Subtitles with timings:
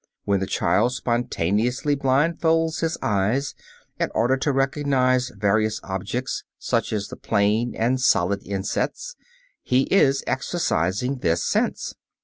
[0.25, 3.53] When the child spontaneously blindfolds his eyes
[3.99, 9.15] in order to recognize various objects, such as the plane and solid insets,
[9.61, 11.93] he is exercising this sense.